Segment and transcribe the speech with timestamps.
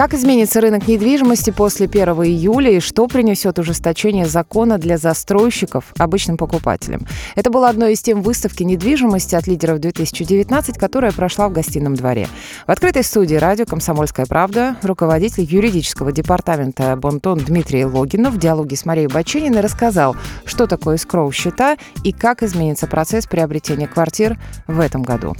[0.00, 6.38] Как изменится рынок недвижимости после 1 июля и что принесет ужесточение закона для застройщиков обычным
[6.38, 7.06] покупателям?
[7.34, 12.28] Это было одной из тем выставки недвижимости от лидеров 2019, которая прошла в гостином дворе.
[12.66, 18.86] В открытой студии радио «Комсомольская правда» руководитель юридического департамента «Бонтон» Дмитрий Логинов в диалоге с
[18.86, 25.36] Марией Бачининой рассказал, что такое скроу-счета и как изменится процесс приобретения квартир в этом году.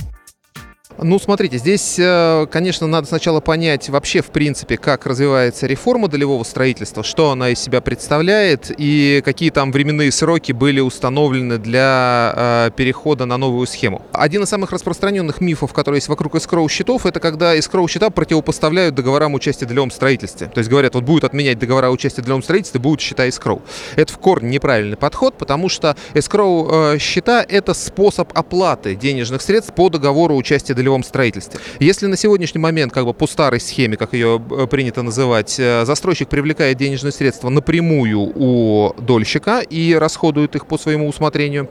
[1.02, 6.44] Ну, смотрите, здесь, э, конечно, надо сначала понять вообще, в принципе, как развивается реформа долевого
[6.44, 12.70] строительства, что она из себя представляет и какие там временные сроки были установлены для э,
[12.76, 14.02] перехода на новую схему.
[14.12, 19.64] Один из самых распространенных мифов, которые есть вокруг эскроу-счетов, это когда эскроу-счета противопоставляют договорам участия
[19.64, 20.48] в долевом строительстве.
[20.48, 23.62] То есть говорят, вот будут отменять договора участия в долевом строительстве, будут счета эскроу.
[23.96, 30.36] Это в корне неправильный подход, потому что эскроу-счета– это способ оплаты денежных средств по договору
[30.36, 31.60] участия в долевом долевом строительстве.
[31.78, 35.84] Если на сегодняшний момент, как бы по старой схеме, как ее э, принято называть, э,
[35.84, 41.68] застройщик привлекает денежные средства напрямую у дольщика и расходует их по своему усмотрению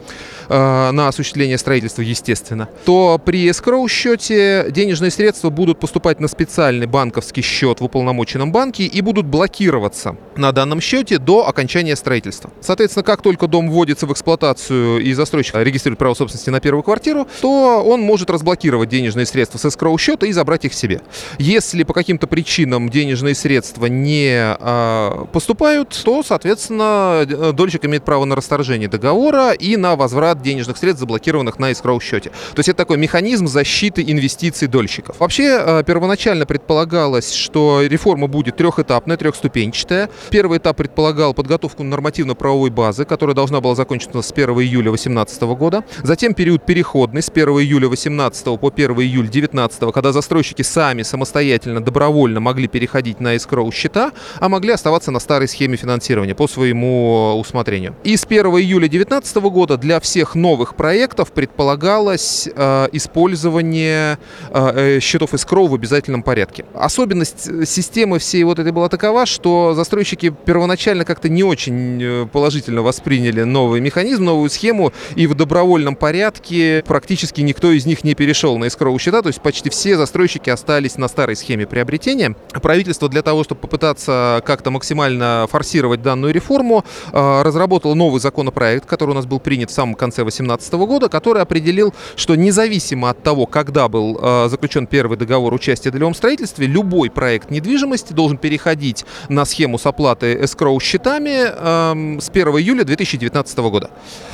[0.47, 6.87] э, на осуществление строительства, естественно, то при escrow счете денежные средства будут поступать на специальный
[6.87, 12.51] банковский счет в уполномоченном банке и будут блокироваться на данном счете до окончания строительства.
[12.61, 17.27] Соответственно, как только дом вводится в эксплуатацию и застройщик регистрирует право собственности на первую квартиру,
[17.41, 21.01] то он может разблокировать денежные денежные средства с escrow счета и забрать их себе.
[21.39, 28.35] Если по каким-то причинам денежные средства не э, поступают, то, соответственно, дольщик имеет право на
[28.35, 32.29] расторжение договора и на возврат денежных средств, заблокированных на escrow счете.
[32.29, 35.19] То есть это такой механизм защиты инвестиций дольщиков.
[35.19, 40.09] Вообще, э, первоначально предполагалось, что реформа будет трехэтапная, трехступенчатая.
[40.29, 45.83] Первый этап предполагал подготовку нормативно-правовой базы, которая должна была закончиться с 1 июля 2018 года.
[46.03, 51.81] Затем период переходный с 1 июля 2018 по 1 июля 19 когда застройщики сами самостоятельно,
[51.81, 57.37] добровольно могли переходить на escrow счета, а могли оставаться на старой схеме финансирования по своему
[57.39, 57.95] усмотрению.
[58.03, 64.17] И с 1 июля 2019 года для всех новых проектов предполагалось э, использование
[64.49, 66.65] э, э счетов escrow в обязательном порядке.
[66.73, 72.81] Особенность системы всей вот этой была такова, что застройщики первоначально как-то не очень э, положительно
[72.81, 78.57] восприняли новый механизм, новую схему, и в добровольном порядке практически никто из них не перешел
[78.57, 82.35] на escrow escrow счета, то есть почти все застройщики остались на старой схеме приобретения.
[82.61, 89.11] Правительство для того, чтобы попытаться как-то максимально форсировать данную реформу, э, разработало новый законопроект, который
[89.11, 93.45] у нас был принят в самом конце 2018 года, который определил, что независимо от того,
[93.45, 99.05] когда был э, заключен первый договор участия в долевом строительстве, любой проект недвижимости должен переходить
[99.27, 103.89] на схему с оплатой escrow счетами эм, с 1 июля 2019 года.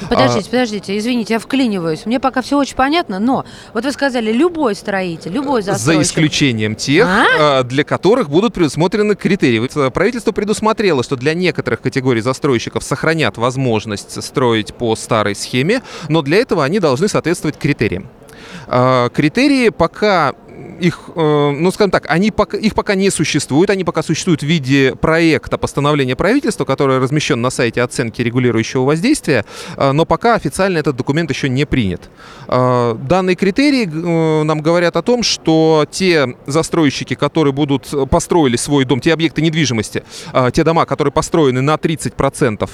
[0.09, 0.51] Подождите, а...
[0.51, 2.05] подождите, извините, я вклиниваюсь.
[2.05, 5.85] Мне пока все очень понятно, но вот вы сказали, любой строитель, любой застройщик.
[5.85, 7.63] За исключением тех, а?
[7.63, 9.89] для которых будут предусмотрены критерии.
[9.89, 16.37] Правительство предусмотрело, что для некоторых категорий застройщиков сохранят возможность строить по старой схеме, но для
[16.37, 18.09] этого они должны соответствовать критериям.
[18.67, 20.33] А, критерии пока
[20.79, 24.45] их, э, ну, скажем так, они пока, их пока не существует, они пока существуют в
[24.45, 29.45] виде проекта постановления правительства, который размещен на сайте оценки регулирующего воздействия,
[29.77, 32.09] э, но пока официально этот документ еще не принят.
[32.47, 33.85] Э, данные критерии
[34.43, 40.03] нам говорят о том, что те застройщики, которые будут построили свой дом, те объекты недвижимости,
[40.53, 42.69] те дома, которые построены на 30%,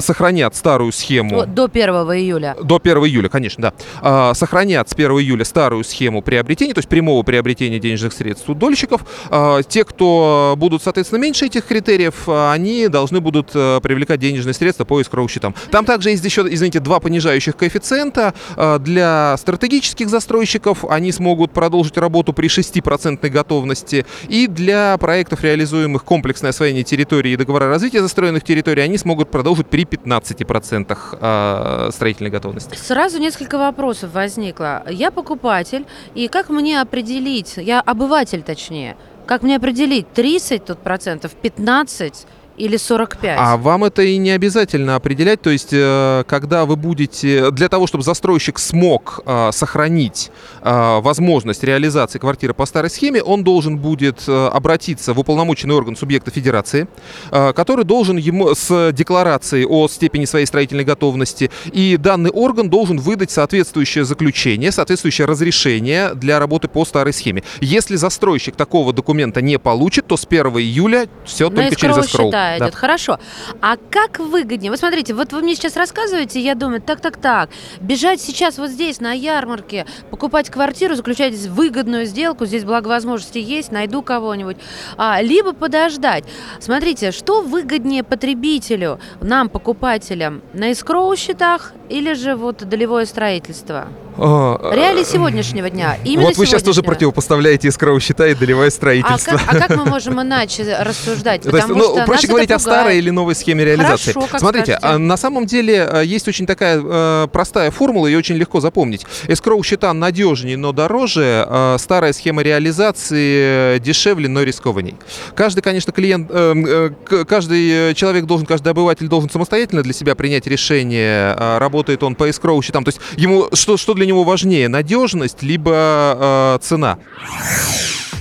[0.00, 1.46] сохранят старую схему.
[1.46, 2.56] До 1 июля.
[2.62, 3.72] До 1 июля, конечно,
[4.02, 4.34] да.
[4.34, 9.02] Сохранят с 1 июля старую схему приобретения, то есть прямого приобретения денежных средств у дольщиков.
[9.30, 14.54] А, те, кто будут, соответственно, меньше этих критериев, а, они должны будут э, привлекать денежные
[14.54, 15.54] средства по искровым счетам.
[15.70, 18.34] Там также есть еще, извините, два понижающих коэффициента.
[18.56, 24.06] А, для стратегических застройщиков они смогут продолжить работу при 6% готовности.
[24.28, 29.66] И для проектов, реализуемых комплексное освоение территории и договора развития застроенных территорий, они смогут продолжить
[29.66, 32.76] при 15% строительной готовности.
[32.76, 34.82] Сразу несколько вопросов возникло.
[34.88, 41.32] Я покупатель, и как мне определить, я обыватель точнее, как мне определить 30 тут процентов,
[41.32, 42.26] 15
[42.62, 43.36] или 45?
[43.38, 45.42] А вам это и не обязательно определять.
[45.42, 47.50] То есть, э, когда вы будете...
[47.50, 50.30] Для того, чтобы застройщик смог э, сохранить
[50.60, 56.30] э, возможность реализации квартиры по старой схеме, он должен будет обратиться в уполномоченный орган субъекта
[56.30, 56.86] федерации,
[57.30, 63.30] который должен ему с декларацией о степени своей строительной готовности, и данный орган должен выдать
[63.30, 67.42] соответствующее заключение, соответствующее разрешение для работы по старой схеме.
[67.60, 72.30] Если застройщик такого документа не получит, то с 1 июля все На только через escrow.
[72.30, 72.66] да, Да.
[72.66, 72.74] идет.
[72.74, 73.18] Хорошо.
[73.60, 74.70] А как выгоднее?
[74.70, 77.50] Вот смотрите, вот вы мне сейчас рассказываете, я думаю, так-так-так,
[77.80, 83.38] бежать сейчас вот здесь, на ярмарке, покупать квартиру, заключать здесь выгодную сделку, здесь благо возможности
[83.38, 84.56] есть, найду кого-нибудь,
[84.96, 86.24] а, либо подождать.
[86.60, 93.88] Смотрите, что выгоднее потребителю, нам, покупателям, на эскроу счетах или же вот долевое строительство?
[94.16, 95.96] А, Реалии сегодняшнего дня.
[96.04, 99.32] Именно Вот вы сейчас тоже противопоставляете искроу счета и долевое А строительство.
[99.32, 101.42] как, а как мы можем иначе рассуждать?
[101.42, 104.12] То есть, Потому ну, что проще говорить о старой или новой схеме реализации.
[104.12, 104.86] Хорошо, Смотрите, скажете.
[104.86, 109.06] а на самом деле э, есть очень такая э, простая формула и очень легко запомнить.
[109.28, 111.46] Эскроу счета надежнее, но дороже.
[111.48, 114.96] э, старая схема реализации э, дешевле, но рискованней.
[115.34, 120.14] Каждый, конечно, клиент, э, э, каждый э, человек должен, каждый обыватель должен самостоятельно для себя
[120.14, 122.84] принять решение, э, работает он по эскроу счетам.
[122.84, 126.98] То есть ему что, что для него важнее, надежность либо э, цена.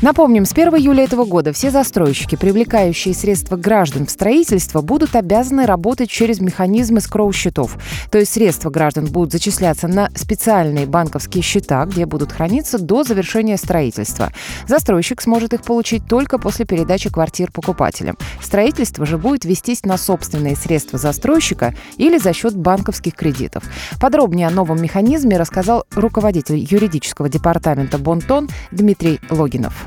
[0.01, 5.67] Напомним, с 1 июля этого года все застройщики, привлекающие средства граждан в строительство, будут обязаны
[5.67, 7.77] работать через механизмы скроу-счетов.
[8.09, 13.57] То есть средства граждан будут зачисляться на специальные банковские счета, где будут храниться до завершения
[13.57, 14.31] строительства.
[14.67, 18.17] Застройщик сможет их получить только после передачи квартир покупателям.
[18.41, 23.63] Строительство же будет вестись на собственные средства застройщика или за счет банковских кредитов.
[23.99, 29.80] Подробнее о новом механизме рассказал руководитель юридического департамента «Бонтон» Дмитрий Логинов.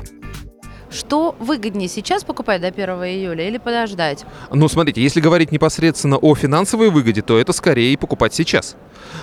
[0.95, 4.25] Что выгоднее сейчас покупать до 1 июля или подождать?
[4.51, 8.75] Ну, смотрите, если говорить непосредственно о финансовой выгоде, то это скорее покупать сейчас.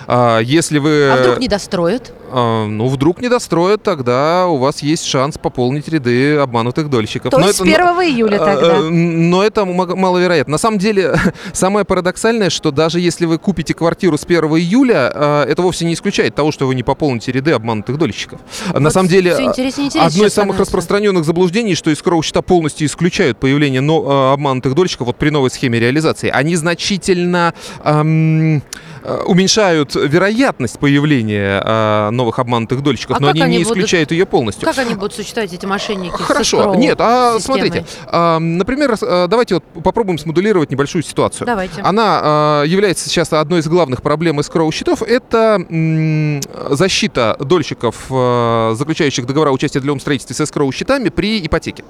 [0.07, 1.09] А, если вы...
[1.09, 2.13] А вдруг не достроят?
[2.31, 7.31] а, ну, вдруг не достроят, тогда у вас есть шанс пополнить ряды обманутых дольщиков.
[7.31, 8.77] То Но есть с это- 1 июля а, тогда?
[8.77, 10.53] а, Но это маловероятно.
[10.53, 11.15] На самом деле,
[11.53, 15.93] самое парадоксальное, что даже если вы купите квартиру с 1 июля, а, это вовсе не
[15.93, 18.39] исключает того, что вы не пополните ряды обманутых дольщиков.
[18.69, 23.37] А На Вот самом деле, одно из самых распространенных заблуждений, что из счета полностью исключают
[23.39, 26.29] появление но- а, обманутых дольщиков вот при новой схеме реализации.
[26.29, 28.61] Они значительно ам,
[29.03, 33.77] а, уменьшают вероятность появления а, новых обманутых дольщиков, А но как они не они будут-
[33.77, 34.65] исключают ее полностью.
[34.67, 37.59] Как они будут сочетать эти мошенники с Хорошо, escrow нет, а системой?
[37.59, 41.47] смотрите, а, например, а, давайте вот попробуем смоделировать небольшую ситуацию.
[41.47, 41.81] Давайте.
[41.81, 45.01] Она а, является сейчас одной из главных проблем эскроу счетов.
[45.01, 51.09] Это м, защита дольщиков, а, заключающих договора о участии в длевом строительстве с эскроу счетами
[51.09, 51.83] при ипотеке.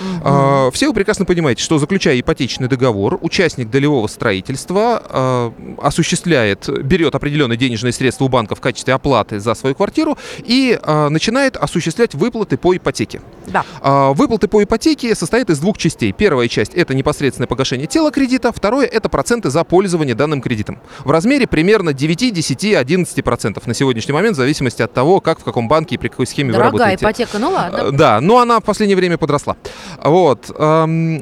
[0.00, 0.20] Мгм.
[0.24, 7.14] А, Все вы прекрасно понимаете, что заключая ипотечный договор, участник долевого строительства а, осуществляет, берет
[7.14, 12.14] определенные денежные средства у банка в качестве оплаты за свою квартиру и а, начинает осуществлять
[12.14, 13.20] выплаты по ипотеке.
[13.46, 13.64] Да.
[14.12, 16.12] Выплаты по ипотеке состоят из двух частей.
[16.12, 20.78] Первая часть– это непосредственное погашение тела кредита, второе– это проценты за пользование данным кредитом.
[21.04, 25.44] В размере примерно 9, 10, 11% на сегодняшний момент, в зависимости от того, как, в
[25.44, 27.04] каком банке и при какой схеме вы Дорогая работаете.
[27.04, 27.92] ипотека, ну ладно.
[27.92, 29.56] Да, но она в последнее время подросла.
[30.02, 30.50] Вот.
[30.58, 31.20] эм,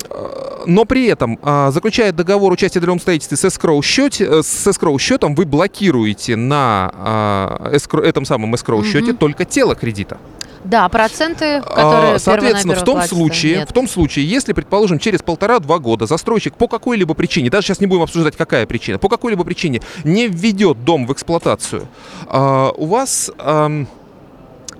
[0.67, 4.67] Но при этом, э, заключая договор участия в долевом строительстве с escrow, счете, э, с
[4.67, 6.91] escrow счетом, вы блокируете на
[7.71, 9.17] э, escrow- этом самом escrow счете Мгм.
[9.19, 10.17] только тело кредита.
[10.65, 13.69] Да, проценты, А, которые Соответственно, в том случае, нет.
[13.69, 17.87] в том случае, если, предположим, через полтора-два года застройщик по какой-либо причине, даже сейчас не
[17.87, 21.87] будем обсуждать, какая причина, по какой-либо причине не введет дом в эксплуатацию,
[22.33, 23.87] у вас ам,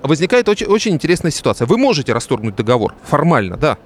[0.07, 1.65] возникает очень, очень интересная ситуация.
[1.65, 3.77] Вы можете расторгнуть договор формально, да.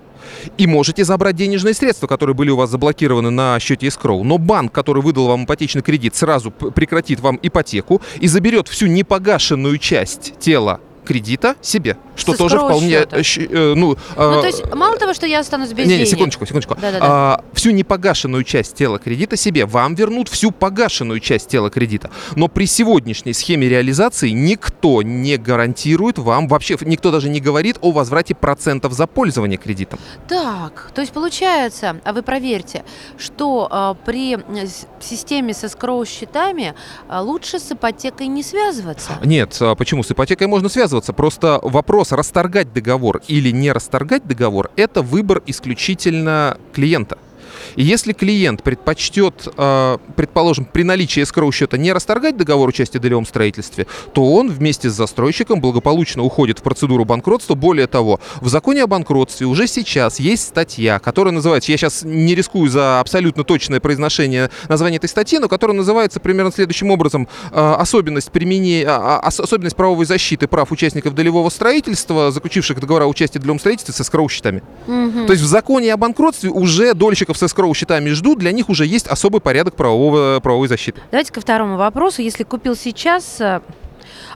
[0.58, 4.24] И можете забрать денежные средства, которые были у вас заблокированы на счете escrow.
[4.24, 9.78] Но банк, который выдал вам ипотечный кредит, сразу прекратит вам ипотеку и заберет всю непогашенную
[9.78, 13.54] часть тела кредита себе, что тоже вполне, счета.
[13.54, 16.10] э, ну, Ну, а, то есть, мало того, что я останусь без не, не, денег.
[16.10, 16.76] секундочку, секундочку.
[16.76, 17.06] Да-да-да.
[17.06, 22.12] А, всю непогашенную часть тела кредита себе вам вернут всю погашенную часть тела кредита.
[22.36, 27.92] Но при сегодняшней схеме реализации никто не гарантирует вам, вообще никто даже не говорит о
[27.92, 30.00] возврате процентов за пользование кредитом.
[30.28, 32.84] Так, то есть получается, а вы проверьте,
[33.18, 34.68] что а, при э,
[35.00, 36.74] системе со скроу счетами
[37.08, 39.18] а, лучше с ипотекой не связываться.
[39.24, 40.04] Нет, а почему?
[40.04, 41.14] С ипотекой можно связываться.
[41.14, 47.18] Просто вопрос расторгать договор или не расторгать договор– это выбор исключительно клиента.
[47.76, 53.02] И если клиент предпочтет, э, предположим, при наличии escrow счета не расторгать договор участия в
[53.02, 57.56] долевом строительстве, то он вместе с застройщиком благополучно уходит в процедуру банкротства.
[57.56, 62.36] Более того, в законе о банкротстве уже сейчас есть статья, которая называется, я сейчас не
[62.36, 67.74] рискую за абсолютно точное произношение названия этой статьи, но которая называется примерно следующим образом э,
[67.80, 73.08] особенность применения, а, а, ос- особенность правовой защиты прав участников долевого строительства, заключивших договора о
[73.08, 74.62] участии в долевом строительстве с escrow счетами.
[74.88, 75.26] Мгм.
[75.28, 78.86] То есть в законе о банкротстве уже дольщиков с escrow счетами ждут, для них уже
[78.86, 81.02] есть особый порядок правового, правовой защиты.
[81.12, 82.22] Давайте ко второму вопросу.
[82.22, 83.62] Если купил сейчас, э,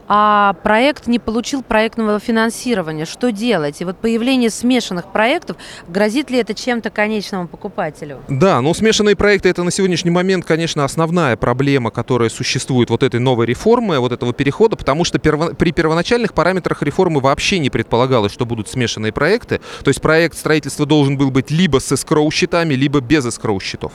[0.07, 3.05] а проект не получил проектного финансирования.
[3.05, 3.81] Что делать?
[3.81, 8.19] И вот появление смешанных проектов, грозит ли это чем-то конечному покупателю?
[8.27, 13.19] Да, ну смешанные проекты это на сегодняшний момент, конечно, основная проблема, которая существует вот этой
[13.19, 18.31] новой реформы, вот этого перехода, потому что перво- при первоначальных параметрах реформы вообще не предполагалось,
[18.31, 19.61] что будут смешанные проекты.
[19.83, 23.93] То есть проект строительства должен был быть либо с эскроу счетами, либо без эскроу счетов.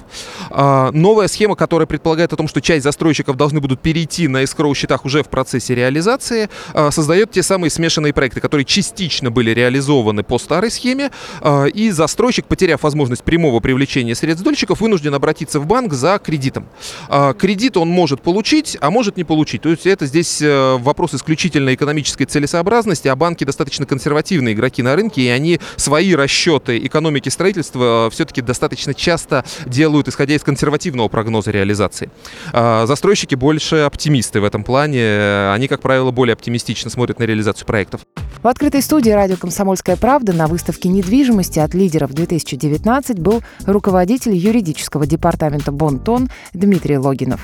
[0.50, 4.74] А, новая схема, которая предполагает о том, что часть застройщиков должны будут перейти на эскроу
[4.74, 10.22] счетах уже в процессе реализации, а, создает те самые смешанные проекты, которые частично были реализованы
[10.22, 11.10] по старой схеме,
[11.40, 16.68] а, и застройщик, потеряв возможность прямого привлечения средств дольщиков, вынужден обратиться в банк за кредитом.
[17.08, 19.62] А, кредит он может получить, а может не получить.
[19.62, 24.96] То есть это здесь э, вопрос исключительно экономической целесообразности, а банки достаточно консервативные игроки на
[24.96, 31.50] рынке, и они свои расчеты экономики строительства все-таки достаточно часто делают, исходя из консервативного прогноза
[31.50, 32.10] реализации.
[32.52, 35.50] Застройщики больше оптимисты в этом плане.
[35.58, 38.02] Они, как правило, более оптимистично смотрят на реализацию проектов.
[38.44, 45.04] В открытой студии радио «Комсомольская правда» на выставке недвижимости от лидеров 2019 был руководитель юридического
[45.04, 47.40] департамента «Бонтон» Дмитрий Логинов.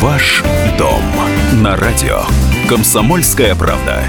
[0.00, 0.42] Ваш
[0.76, 1.04] дом
[1.62, 2.22] на радио.
[2.68, 4.02] Комсомольская правда.